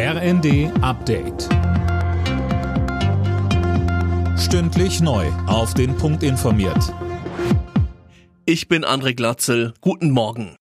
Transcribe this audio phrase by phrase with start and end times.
[0.00, 1.48] RND Update.
[4.38, 5.26] Stündlich neu.
[5.48, 6.94] Auf den Punkt informiert.
[8.44, 9.74] Ich bin André Glatzel.
[9.80, 10.54] Guten Morgen.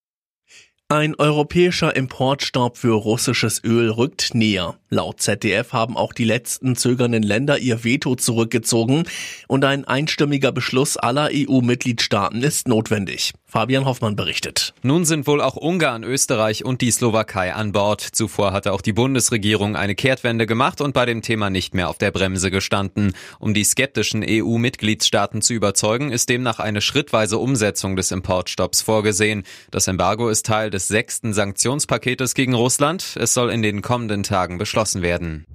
[0.90, 4.80] Ein europäischer Importstopp für russisches Öl rückt näher.
[4.90, 9.04] Laut ZDF haben auch die letzten zögernden Länder ihr Veto zurückgezogen
[9.48, 13.34] und ein einstimmiger Beschluss aller EU-Mitgliedstaaten ist notwendig.
[13.50, 14.74] Fabian Hoffmann berichtet.
[14.84, 18.02] Nun sind wohl auch Ungarn, Österreich und die Slowakei an Bord.
[18.02, 21.98] Zuvor hatte auch die Bundesregierung eine Kehrtwende gemacht und bei dem Thema nicht mehr auf
[21.98, 23.14] der Bremse gestanden.
[23.40, 29.44] Um die skeptischen EU-Mitgliedstaaten zu überzeugen, ist demnach eine schrittweise Umsetzung des Importstopps vorgesehen.
[29.72, 33.16] Das Embargo ist Teil des sechsten Sanktionspaketes gegen Russland.
[33.18, 35.46] Es soll in den kommenden Tagen beschlossen werden.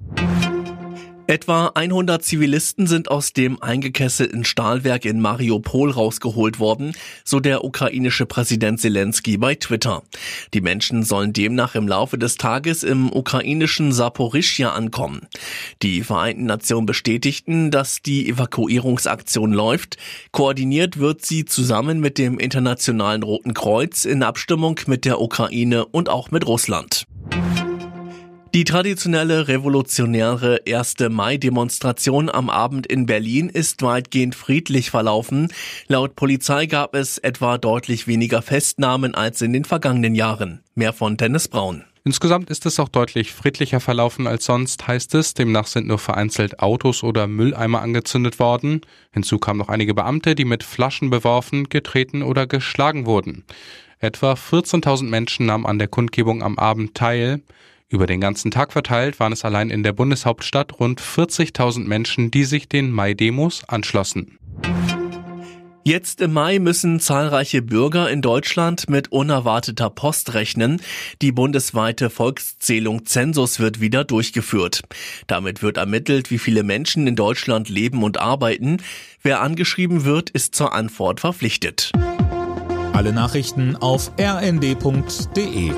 [1.25, 6.91] Etwa 100 Zivilisten sind aus dem eingekesselten Stahlwerk in Mariupol rausgeholt worden,
[7.23, 10.03] so der ukrainische Präsident Zelensky bei Twitter.
[10.53, 15.21] Die Menschen sollen demnach im Laufe des Tages im ukrainischen Saporischja ankommen.
[15.81, 19.95] Die Vereinten Nationen bestätigten, dass die Evakuierungsaktion läuft.
[20.33, 26.09] Koordiniert wird sie zusammen mit dem Internationalen Roten Kreuz in Abstimmung mit der Ukraine und
[26.09, 27.05] auch mit Russland.
[28.55, 30.97] Die traditionelle revolutionäre 1.
[31.09, 35.51] Mai-Demonstration am Abend in Berlin ist weitgehend friedlich verlaufen.
[35.87, 40.61] Laut Polizei gab es etwa deutlich weniger Festnahmen als in den vergangenen Jahren.
[40.75, 41.83] Mehr von Dennis Braun.
[42.03, 45.33] Insgesamt ist es auch deutlich friedlicher verlaufen als sonst, heißt es.
[45.33, 48.81] Demnach sind nur vereinzelt Autos oder Mülleimer angezündet worden.
[49.13, 53.45] Hinzu kamen noch einige Beamte, die mit Flaschen beworfen, getreten oder geschlagen wurden.
[53.97, 57.41] Etwa 14.000 Menschen nahmen an der Kundgebung am Abend teil.
[57.93, 62.43] Über den ganzen Tag verteilt waren es allein in der Bundeshauptstadt rund 40.000 Menschen, die
[62.43, 64.39] sich den Mai-Demos anschlossen.
[65.83, 70.81] Jetzt im Mai müssen zahlreiche Bürger in Deutschland mit unerwarteter Post rechnen.
[71.21, 74.81] Die bundesweite Volkszählung Zensus wird wieder durchgeführt.
[75.27, 78.77] Damit wird ermittelt, wie viele Menschen in Deutschland leben und arbeiten.
[79.21, 81.91] Wer angeschrieben wird, ist zur Antwort verpflichtet.
[82.93, 85.73] Alle Nachrichten auf rnd.de